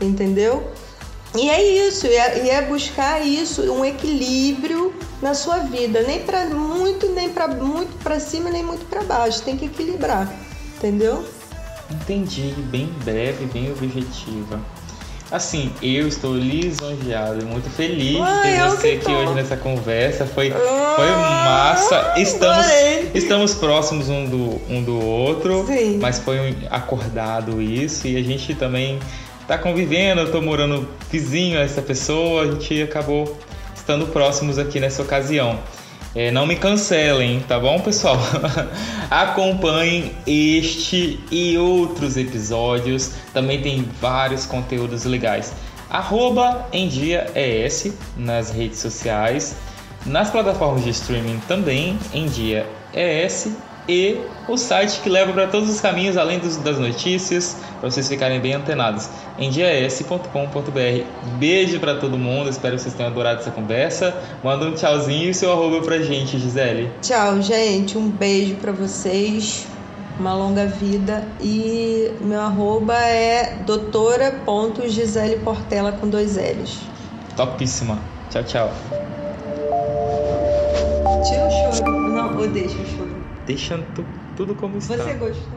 entendeu? 0.00 0.70
E 1.36 1.50
é 1.50 1.60
isso, 1.88 2.06
e 2.06 2.14
é, 2.14 2.44
e 2.44 2.48
é 2.48 2.62
buscar 2.62 3.26
isso, 3.26 3.60
um 3.72 3.84
equilíbrio 3.84 4.94
na 5.20 5.34
sua 5.34 5.58
vida, 5.58 6.00
nem 6.02 6.20
para 6.20 6.46
muito, 6.46 7.08
nem 7.08 7.28
para 7.28 7.48
muito 7.48 7.92
para 8.04 8.20
cima, 8.20 8.50
nem 8.50 8.62
muito 8.62 8.86
para 8.86 9.02
baixo, 9.02 9.42
tem 9.42 9.56
que 9.56 9.64
equilibrar, 9.64 10.32
entendeu? 10.76 11.24
Entendi, 11.90 12.54
bem 12.70 12.86
breve, 13.04 13.44
bem 13.46 13.72
objetiva. 13.72 14.60
Assim, 15.30 15.72
eu 15.82 16.06
estou 16.06 16.34
lisonjeado 16.36 17.40
e 17.40 17.44
muito 17.44 17.68
feliz 17.70 18.18
de 18.18 18.42
ter 18.42 18.70
você 18.70 18.88
aqui 18.92 19.10
hoje 19.10 19.34
nessa 19.34 19.56
conversa. 19.56 20.26
Foi, 20.26 20.52
Ah, 20.54 20.94
foi 20.96 21.10
massa. 21.10 22.14
Estamos, 22.20 22.66
estamos 23.14 23.54
próximos 23.54 24.08
um 24.08 24.26
do, 24.26 24.60
um 24.68 24.82
do 24.82 25.00
outro, 25.00 25.66
Sim. 25.66 25.98
mas 26.00 26.18
foi 26.18 26.38
um 26.38 26.54
acordado 26.70 27.60
isso 27.60 28.06
e 28.06 28.16
a 28.16 28.22
gente 28.22 28.54
também 28.54 28.98
tá 29.48 29.56
convivendo. 29.58 30.20
Eu 30.20 30.30
tô 30.30 30.40
morando 30.40 30.86
vizinho 31.10 31.58
a 31.58 31.62
essa 31.62 31.82
pessoa, 31.82 32.42
a 32.42 32.46
gente 32.46 32.82
acabou 32.82 33.36
estando 33.74 34.06
próximos 34.06 34.58
aqui 34.58 34.78
nessa 34.78 35.02
ocasião. 35.02 35.58
É, 36.14 36.30
não 36.30 36.46
me 36.46 36.54
cancelem, 36.54 37.40
tá 37.40 37.58
bom, 37.58 37.80
pessoal? 37.80 38.16
Acompanhem 39.10 40.12
este 40.24 41.18
e 41.28 41.58
outros 41.58 42.16
episódios. 42.16 43.10
Também 43.32 43.60
tem 43.60 43.88
vários 44.00 44.46
conteúdos 44.46 45.04
legais. 45.04 45.52
Arroba 45.90 46.68
em 46.72 46.86
dia 46.86 47.26
ES 47.34 47.94
nas 48.16 48.50
redes 48.50 48.78
sociais. 48.78 49.56
Nas 50.06 50.30
plataformas 50.30 50.84
de 50.84 50.90
streaming 50.90 51.40
também, 51.48 51.98
em 52.12 52.26
dia 52.26 52.64
ES. 52.92 53.56
E 53.86 54.18
o 54.48 54.56
site 54.56 55.00
que 55.00 55.10
leva 55.10 55.32
para 55.32 55.46
todos 55.46 55.68
os 55.68 55.78
caminhos, 55.80 56.16
além 56.16 56.38
dos- 56.38 56.56
das 56.56 56.78
notícias, 56.78 57.56
para 57.80 57.90
vocês 57.90 58.08
ficarem 58.08 58.40
bem 58.40 58.54
antenados, 58.54 59.10
em 59.38 59.50
dias.com.br. 59.50 61.04
Beijo 61.38 61.78
para 61.80 61.96
todo 61.96 62.16
mundo, 62.16 62.48
espero 62.48 62.76
que 62.76 62.82
vocês 62.82 62.94
tenham 62.94 63.10
adorado 63.10 63.40
essa 63.40 63.50
conversa. 63.50 64.14
Manda 64.42 64.64
um 64.66 64.72
tchauzinho 64.74 65.28
e 65.30 65.34
seu 65.34 65.52
arroba 65.52 65.82
pra 65.82 65.98
gente, 65.98 66.38
Gisele. 66.38 66.90
Tchau, 67.02 67.42
gente. 67.42 67.98
Um 67.98 68.08
beijo 68.08 68.54
pra 68.56 68.72
vocês. 68.72 69.66
Uma 70.18 70.32
longa 70.32 70.64
vida. 70.66 71.24
E 71.42 72.10
meu 72.20 72.40
arroba 72.40 72.94
é 72.94 73.56
doutora.gisele 73.66 75.36
Portela 75.40 75.92
com 75.92 76.08
dois 76.08 76.36
L's. 76.36 76.78
Topíssima. 77.36 77.98
Tchau, 78.30 78.44
tchau. 78.44 78.72
Tira 81.28 81.46
o 81.46 81.50
choro. 81.50 81.90
Não, 82.14 82.36
ou 82.38 82.46
deixa 82.48 82.74
o 82.78 82.86
choro. 82.86 82.93
Deixando 83.46 83.92
tu- 83.92 84.12
tudo 84.34 84.56
como 84.56 84.78
está. 84.78 84.94
Você 84.96 85.14
gostou? 85.14 85.53